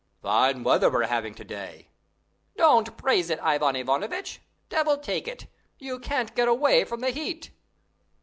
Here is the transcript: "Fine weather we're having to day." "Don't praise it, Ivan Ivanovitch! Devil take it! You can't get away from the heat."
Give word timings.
"Fine 0.23 0.63
weather 0.63 0.89
we're 0.89 1.05
having 1.05 1.35
to 1.35 1.43
day." 1.43 1.89
"Don't 2.57 2.97
praise 2.97 3.29
it, 3.29 3.37
Ivan 3.39 3.75
Ivanovitch! 3.75 4.41
Devil 4.67 4.97
take 4.97 5.27
it! 5.27 5.45
You 5.77 5.99
can't 5.99 6.33
get 6.35 6.47
away 6.47 6.85
from 6.85 7.01
the 7.01 7.11
heat." 7.11 7.51